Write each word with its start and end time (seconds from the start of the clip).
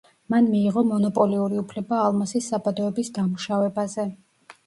მან 0.33 0.45
მიიღო 0.51 0.83
მონოპოლიური 0.91 1.59
უფლება 1.63 1.99
ალმასის 2.05 2.49
საბადოების 2.53 3.13
დამუშავებაზე. 3.19 4.09